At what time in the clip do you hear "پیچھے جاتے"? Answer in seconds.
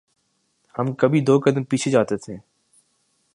1.63-2.17